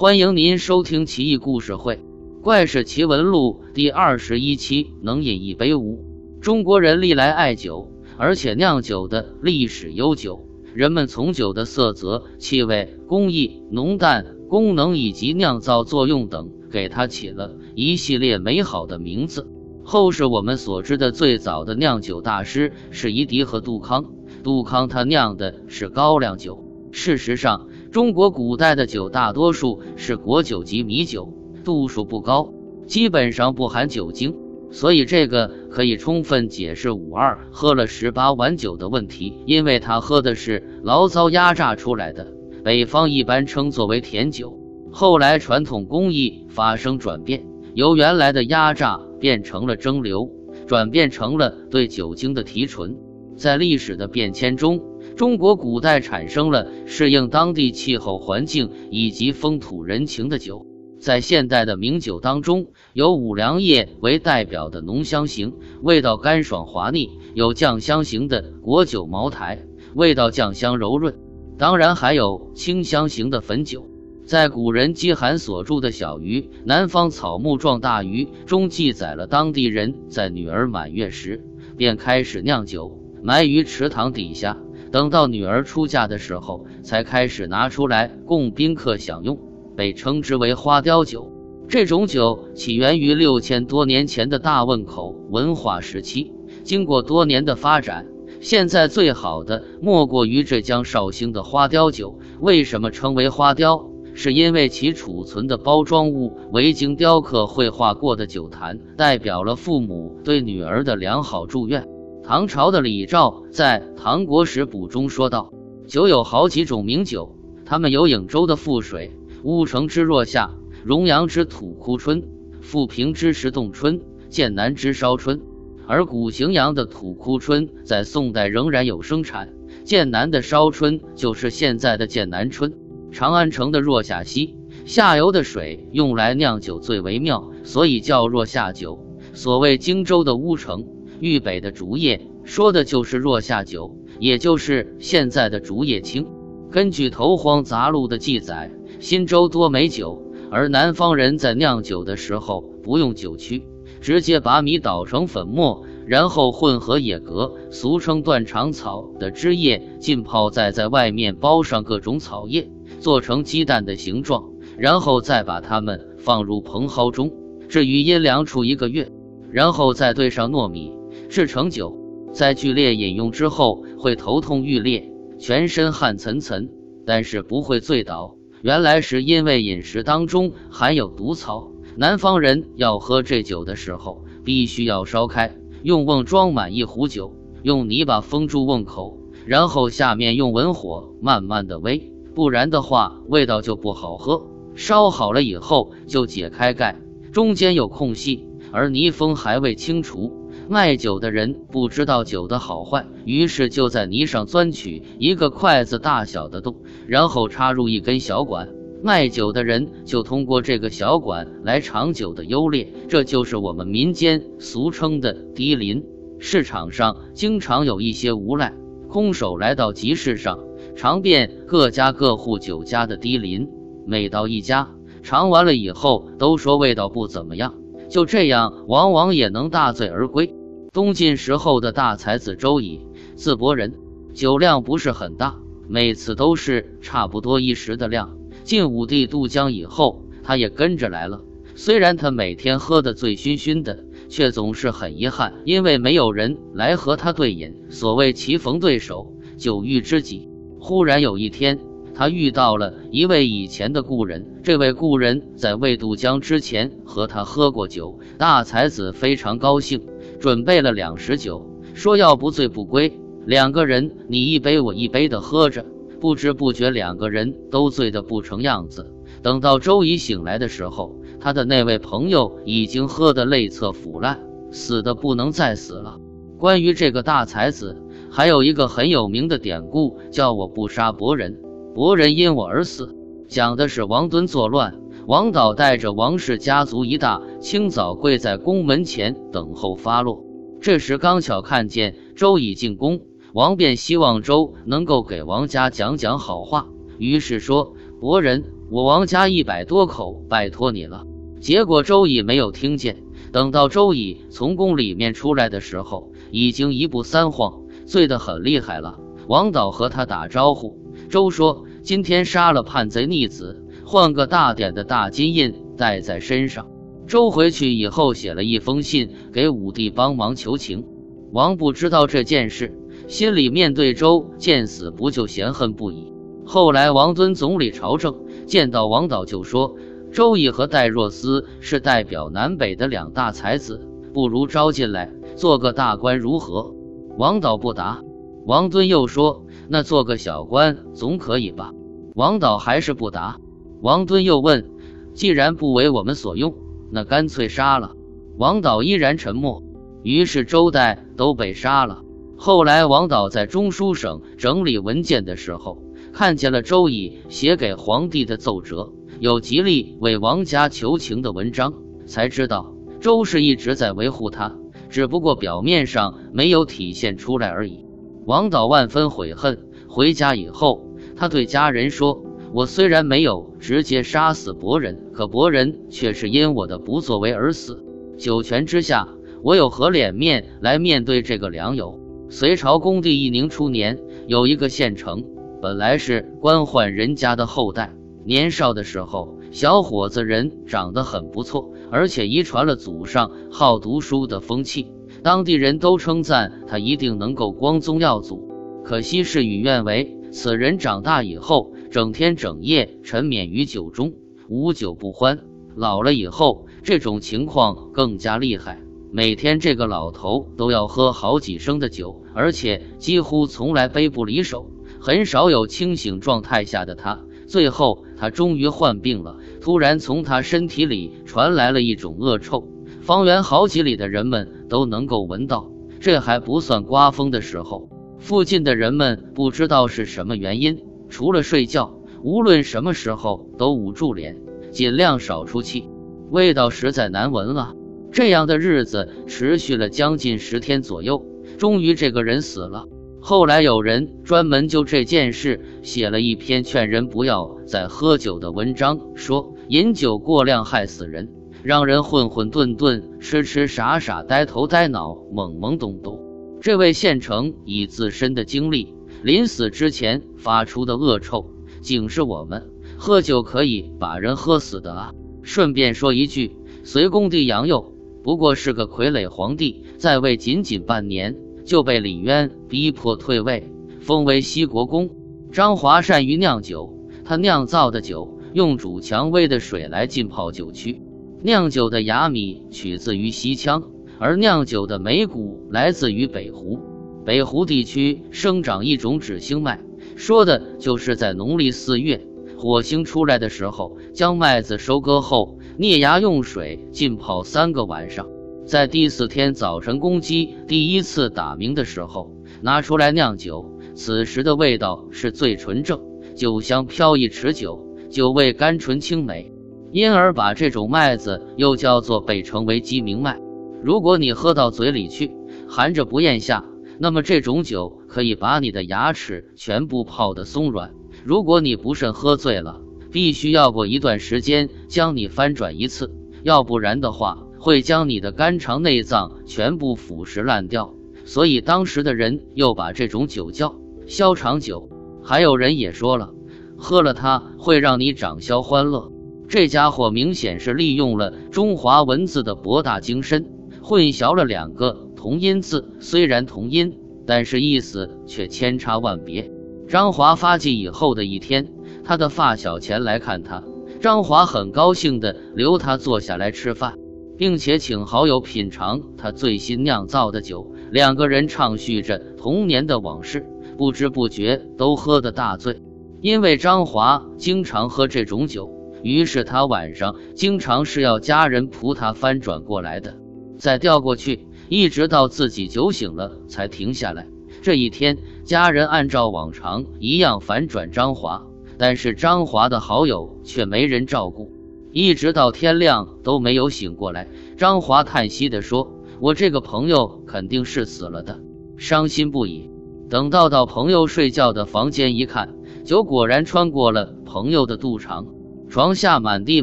[0.00, 1.96] 欢迎您收听《奇异故事会·
[2.40, 4.94] 怪事奇闻录》第二十一期。
[5.02, 6.02] 能饮一杯无？
[6.40, 10.48] 中国人历来爱酒，而且酿酒的历史悠久。
[10.72, 19.50] 人们从酒的色泽、气味、工艺、浓淡、功能以及酿造作用等，给它起了一系列美好的名字。
[19.84, 24.06] 后世我们所知的最早的酿酒大师是夷狄和杜康。
[24.42, 26.64] 杜康他酿的是高粱酒。
[26.92, 31.34] 事实上，中国古代的酒大多数是果酒及米酒，
[31.64, 32.52] 度数不高，
[32.86, 34.36] 基本上不含酒精，
[34.70, 44.56] 所以这个可以充分解释武二喝了十八碗酒的问题，因为他喝的是醪糟压榨出来的，北方一般称作为甜酒。
[44.92, 50.30] 后来传统工艺发生转变，由原来的压榨变成了蒸馏，
[50.68, 52.96] 转变成了对酒精的提纯。
[53.36, 54.89] 在历史的变迁中。
[55.16, 60.66] 中国古代产生了适应当地气候环境以及风土人情的酒，
[60.98, 71.14] 在现代的名酒当中，有五粮液为代表的浓香型，味道干爽滑腻；有酱香型的果酒茅台，味道酱香柔润。
[71.58, 73.86] 当然还有清香型的汾酒。
[74.24, 81.42] 在古人饥寒所著的小鱼《南方草木状大鱼》中记载了当地人在女儿满月时
[81.76, 84.56] 便开始酿酒，埋于池塘底下。
[84.90, 89.38] 等到女儿出嫁的时候，才开始拿出来供宾客享用，
[89.76, 91.32] 被称之为花雕酒。
[91.68, 96.32] 这种酒起源于六千多年前的大汶口文化时期，
[96.64, 98.06] 经过多年的发展，
[98.40, 102.18] 现在最好的莫过于浙江绍兴的花雕酒。
[102.40, 103.86] 为什么称为花雕？
[104.12, 111.86] 是因为其储存的包装物为经雕刻绘画过的酒坛，代表了父母对女儿的良好祝愿。
[112.30, 115.52] 唐朝的李肇在《唐国史补》中说道
[115.88, 117.34] ：“酒有好几种名酒，
[117.66, 119.10] 他们有颍州的富水、
[119.42, 120.52] 乌城之若夏、
[120.84, 122.22] 荣阳之土窟春、
[122.60, 125.40] 富平之石洞春、剑南之烧春。
[125.88, 132.72] 而古荥阳的土窟春在宋代仍然有生产，剑南的烧春就是现在的剑南春。
[133.10, 139.04] 长安城的若夏溪下游的水用来酿酒最为妙，所以叫若夏酒。
[139.32, 140.86] 所谓荆州的乌城。”
[141.20, 146.26] 豫北的竹叶说的就是若夏酒，也就是现在的竹叶青。
[146.70, 153.64] 根据《头荒杂录》的记载，新州多美酒，而南方人在酿酒的时候不用酒曲，
[154.00, 162.70] 直接把米捣成粉末，然后混合野格（俗称断肠草）的汁液浸泡，再在外面包上各种草叶，
[163.00, 167.32] 做成鸡蛋的形状，然后再把它们放入蓬蒿中，
[167.68, 169.10] 置于阴凉处一个月，
[169.50, 170.92] 然后再兑上糯米。
[171.30, 171.96] 制成酒，
[172.32, 176.68] 在剧烈饮用之后会头痛欲裂，全身汗涔涔，
[177.06, 178.34] 但是不会醉倒。
[178.62, 181.70] 原来是因为饮食当中含有毒草。
[181.96, 185.54] 南方人要喝这酒的时候，必须要烧开，
[185.84, 189.16] 用瓮装满一壶酒，用泥巴封住瓮口，
[189.46, 192.02] 然后下面用文火慢慢的煨，
[192.34, 194.48] 不然的话味道就不好喝。
[194.74, 200.39] 烧好了以后就解开盖，中间有空隙，而泥封还未清除。
[200.70, 206.76] 卖酒的人不知道酒的好坏，于是就在泥上钻取一个筷子大小的洞，
[207.08, 208.68] 然后插入一根小管。
[209.02, 216.04] 卖酒的人就通过这个小管来尝酒的优劣，这就是我们民间俗称的低临。
[216.38, 218.72] 市场上经常有一些无赖
[219.08, 220.60] 空手来到集市上，
[220.94, 223.68] 尝遍各家各户酒家的低临。
[224.06, 224.88] 每到一家
[225.24, 227.74] 尝完了以后，都说味道不怎么样，
[228.08, 230.54] 就这样往往也能大醉而归。
[230.92, 233.06] 东晋时候的大才子周乙，
[233.36, 233.94] 字伯仁，
[234.34, 235.56] 酒量不是很大，
[235.88, 238.36] 每次都是差不多一时的量。
[238.64, 241.42] 晋武帝渡江以后，他也跟着来了。
[241.76, 247.72] 虽然他每天喝得醉醺醺的，却总是很遗憾，因为没有人来和他对饮。
[247.88, 250.48] 所谓棋逢对手，酒遇知己。
[250.80, 251.78] 忽然有一天，
[252.16, 254.60] 他遇到了一位以前的故人。
[254.64, 260.02] 这位故人在未渡江之前和他喝过酒，大才子非常高兴。
[260.40, 263.12] 准备了两食酒，说要不醉不归。
[263.44, 265.84] 两个人你一杯我一杯的喝着，
[266.18, 269.06] 不知不觉两个人都醉得不成样子。
[269.42, 274.40] 等到周乙醒来的时候，他的那位朋友已经喝得泪侧腐烂，
[274.70, 276.18] 死的不能再死了。
[276.58, 281.58] 关于这个大才子，还有一个很有名的典故，叫我不杀伯仁，
[281.94, 283.14] 伯仁因我而死。
[283.48, 284.99] 讲的是王敦作乱。
[285.30, 290.42] 王导带着王氏家族一大清早跪在宫门前等候发落。
[290.80, 293.20] 这时刚巧看见周已进宫，
[293.52, 301.22] 王便希望周能够给王家讲讲好话，于是说：“伯仁，我王家一百多口，拜托你了。”
[301.62, 303.22] 结果周乙没有听见。
[303.52, 309.20] 等到周乙从宫里面出来的时候，已经一步三晃，醉得很厉害了。
[309.46, 310.98] 王导和他打招呼，
[311.28, 316.88] 周说：“今天杀了叛贼逆子，换个大点的大金印带在身上。”
[317.28, 321.06] 周回去以后写了一封信给武帝帮忙求情。
[321.52, 322.92] 王不知道这件事，
[323.28, 326.32] 心里面对周见死不救嫌恨不已。
[326.66, 328.34] 后来王敦总理朝政，
[328.66, 329.94] 见到王导就说。
[330.32, 334.00] 周乙和戴若思是代表南北的两大才子，
[334.34, 336.92] 不如招进来做个大官如何？
[337.36, 338.20] 王导不答。
[338.66, 341.92] 王敦又说：“那做个小官总可以吧？”
[342.34, 343.60] 王导还是不答。
[344.00, 344.90] 王敦又问
[345.34, 346.74] ：“既然不为我们所用，
[347.10, 348.12] 那干脆杀了。”
[348.56, 349.82] 王导依然沉默。
[350.22, 352.22] 于是周代都被杀了。
[352.56, 356.02] 后来王导在中书省整理文件的时候，
[356.32, 359.12] 看见了周乙写给皇帝的奏折。
[359.38, 361.94] 有极力为王家求情的文章，
[362.26, 364.76] 才知道周氏一直在维护他，
[365.08, 368.04] 只不过表面上没有体现出来而已。
[368.44, 369.86] 王导万分悔恨。
[370.06, 371.06] 回家以后，
[371.36, 378.04] 他对家人说：“我虽然没有直接杀死伯仁，可伯仁却是因我的不作为而死。
[378.38, 379.28] 九泉之下，
[379.62, 385.44] 我有何脸面来面对这个良友？”隋朝恭帝义宁初年，有一个县城，
[385.80, 388.12] 本来是官宦人家的后代。
[388.44, 395.12] 年少的时候，小伙子人长得很不错，而且遗传了祖上好读书的风气。
[395.42, 398.68] 当地人都称赞他一定能够光宗耀祖。
[399.04, 404.32] 可惜事与愿违，此人长大以后，整天整夜沉湎于酒中，
[404.68, 405.60] 无酒不欢。
[405.94, 409.00] 老了以后，这种情况更加厉害。
[409.30, 414.90] 每天这个老头都要喝好几升的酒，而且几乎从来杯不离手，
[415.20, 417.44] 很少有清醒状态下的他。
[417.68, 419.56] 最后，他终于患病了。
[419.80, 422.88] 突然，从他身体里传来了一种恶臭，
[423.20, 425.88] 方圆好几里的人们都能够闻到。
[426.18, 428.08] 这还不算刮风的时候，
[428.40, 434.56] 附近的人们不知道是什么原因，除了睡觉，无论什么时候都捂住脸，
[434.90, 436.08] 尽量少出气。
[436.50, 437.94] 味道实在难闻了。
[438.32, 441.44] 这样的日子持续了将近十天左右，
[441.78, 443.06] 终于这个人死了。
[443.40, 451.48] 后来有人专门就这件事写了一篇劝人不要再喝酒的文章，说饮酒过量害死人，
[451.82, 456.38] 让人混混沌沌、痴痴傻傻、呆头呆脑、懵懵懂懂。
[456.80, 461.70] 这位县城以自身的经历，临死之前发出的恶臭，
[462.00, 465.32] 警示我们：喝酒可以把人喝死的啊！
[465.62, 471.56] 顺便说一句，隋恭帝杨佑不过是个傀儡皇帝，在位仅仅半年。
[471.82, 473.90] 就被李渊逼迫退位，
[474.20, 475.30] 封为西国公。
[475.72, 481.20] 张华善于酿酒，他酿造的酒用煮蔷薇的水来浸泡酒曲。
[481.62, 484.04] 酿酒的雅米取自于西羌，
[484.38, 487.00] 而酿酒的梅谷来自于北湖。
[487.44, 490.00] 北湖地区生长一种指星麦，
[490.36, 492.46] 说的就是在农历四月
[492.76, 498.46] 火星出来的时候，将麦子收割后，捏芽用水浸泡三个晚上。
[498.86, 502.50] 在第四天早晨，公鸡第一次打鸣的时候，
[502.82, 503.90] 拿出来酿酒。
[504.14, 506.20] 此时的味道是最纯正，
[506.54, 509.72] 酒香飘逸持久，酒味甘醇清美，
[510.12, 513.58] 因而把这种麦子又叫做被称为鸡鸣麦。
[514.02, 515.52] 如果你喝到嘴里去，
[515.86, 516.84] 含着不咽下，
[517.22, 521.12] 那么这种酒可以把你的牙齿全部泡得松软。
[521.44, 527.66] 如果你不慎喝醉了，必须要过一段时间将你翻转一次，要不然的话。
[527.78, 531.14] 会将你的肝肠内脏全部腐蚀烂掉，
[531.46, 533.94] 所以当时的人又把这种酒叫
[534.26, 535.08] 消肠酒。
[535.42, 536.52] 还有人也说了，
[536.98, 539.32] 喝了它会让你长消欢乐。
[539.66, 543.70] 这家伙明显是利用了中华文字的博大精深，
[544.02, 549.72] 混淆了两个同音字，虽然同音，但是意思却千差万别。
[550.06, 551.88] 张华发迹以后的一天，
[552.22, 553.82] 他的发小前来看他，
[554.20, 557.14] 张华很高兴地留他坐下来吃饭。
[557.56, 563.66] 并且请好友品尝他最新酿造的酒，两个人畅叙着童年的往事，
[563.96, 566.02] 不知不觉都喝得大醉。
[566.42, 568.90] 因为张华经常喝这种酒，
[569.22, 573.36] 于是他晚上经常是要家人扶他翻转过来的，
[573.78, 577.46] 再调过去，一直到自己酒醒了才停下来。
[577.80, 581.64] 这一天，家人按照往常一样反转张华，
[581.96, 584.72] 但是张华的好友却没人照顾。
[585.12, 591.60] 一直到天亮都没有醒过来，张华叹息地说：“我这个朋友肯定是死了的，
[591.96, 592.90] 伤心不已。”
[593.30, 595.72] 等到到朋友睡觉的房间一看，
[596.04, 598.48] 酒果然穿过了朋友的肚肠。
[598.88, 599.82] 床下满地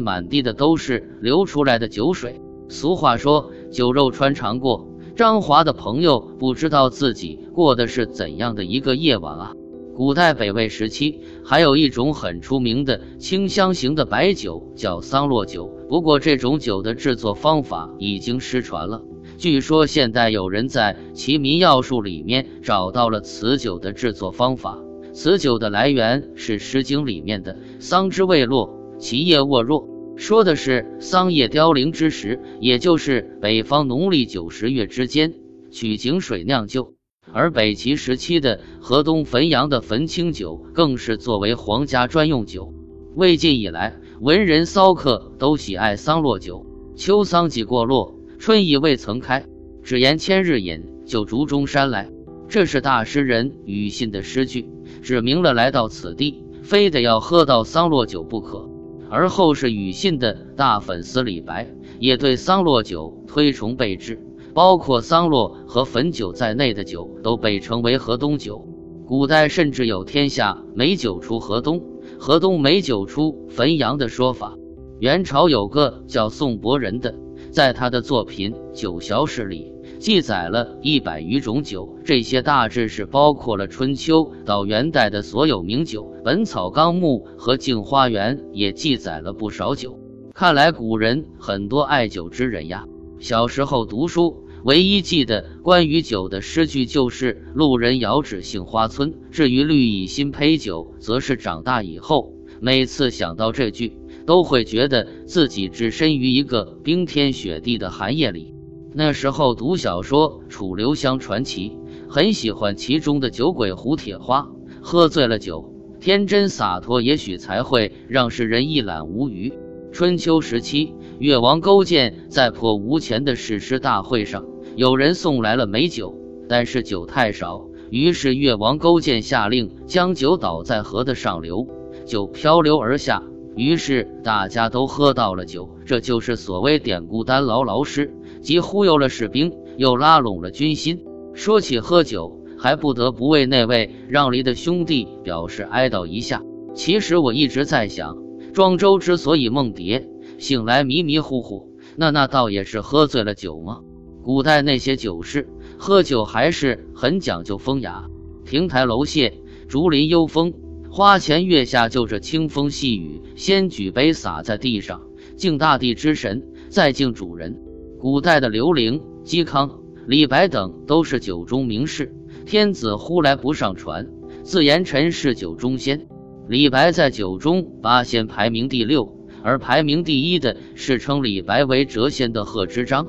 [0.00, 2.42] 满地的都是流出来的酒水。
[2.68, 4.86] 俗话说，酒肉穿肠过。
[5.18, 9.52] 张华的朋友不知道自己过的是怎样的一个夜晚啊！
[9.96, 15.66] 古代北魏时期，还有一种很出名的清香型的白酒，叫桑洛酒。
[15.88, 19.02] 不过，这种酒的制作方法已经失传了。
[19.36, 24.78] 据说，现代有人在《齐民要术》里面找到了此酒的制作方法。
[25.12, 29.84] 此酒的来源是《诗经》里面的“桑之未落，其叶沃若”，
[30.18, 35.32] 说的是桑叶凋零之时，也就是北方农历九十月之间，
[35.70, 36.94] 取井水酿就。
[37.32, 42.74] 而北齐时期的河东汾阳的汾清酒，更是作为皇家专用酒。
[43.14, 46.66] 魏晋以来，文人骚客都喜爱桑洛酒。
[46.96, 49.46] 秋桑几过落，春意未曾开，
[49.84, 52.10] 只言千日饮，就竹中山来。
[52.48, 54.68] 这是大诗人庾信的诗句，
[55.00, 58.68] 指明了来到此地，非得要喝到桑洛酒不可。
[59.10, 64.20] 而后是庾信的大粉丝李白，也对桑洛酒推崇备至。
[64.54, 68.66] 包括桑洛和汾酒在内的酒都被称为河东酒。
[69.06, 71.80] 古代甚至有“天下美酒出河东，
[72.18, 74.56] 河东美酒出汾阳”的说法。
[74.98, 77.14] 元朝有个叫宋伯仁的，
[77.52, 86.04] 在他的作品《酒小史》里记载了一百余种酒，这些大致是包括了春秋到元代的所有名酒。
[86.22, 89.98] 《本草纲目》和《镜花缘》也记载了不少酒。
[90.34, 92.84] 看来古人很多爱酒之人呀。
[93.18, 94.44] 小时候读书。
[94.64, 99.14] 唯一记得关于酒的诗句就是“路人遥指杏花村”。
[99.30, 108.52] 至于“绿蚁新醅酒”，则是长大以后，每次想到这句，都会觉得自己置身于一个冰天雪地的寒夜里。
[108.94, 111.76] 那时候读小说《楚留香传奇》，
[112.10, 114.48] 很喜欢其中的酒鬼胡铁花。
[114.80, 119.52] 喝醉了酒，天真洒脱，也许才会让世人一览无余。
[119.92, 120.94] 春秋时期。
[121.18, 124.44] 越王勾践在破吴前的誓师大会上，
[124.76, 126.14] 有人送来了美酒，
[126.48, 131.66] 但是酒太少，于是越王勾践下令将酒倒在河的上流，
[132.06, 133.24] 酒漂流而下，
[133.56, 135.68] 于是大家都喝到了酒。
[135.84, 138.14] 这就是所谓典故“单劳劳师”，
[138.48, 141.04] 既忽悠了士兵，又拉拢了军心。
[141.34, 146.42] 说起喝酒，还不得不为那位让梨的兄弟表示哀悼一下。
[146.74, 148.16] 其实我一直在想，
[148.54, 150.08] 庄周之所以梦蝶。
[150.38, 153.80] 醒来迷迷糊糊，那那倒也是喝醉了酒吗？
[154.22, 158.06] 古代那些酒士喝酒还是很讲究风雅。
[158.46, 159.30] 亭台楼榭，
[159.68, 160.54] 竹林幽风，
[160.90, 165.02] 花前月下，就这清风细雨，先举杯洒在地上，
[165.36, 167.67] 敬大地之神，再敬主人。
[167.98, 172.14] 古代的刘伶、嵇康、李白等都是酒中名士。
[172.46, 174.08] 天子呼来不上船，
[174.42, 176.06] 自言臣是酒中仙。
[176.48, 179.14] 李白在酒中八仙排名第六。
[179.42, 183.06] 而排名第一的是称李白为谪仙的贺知章。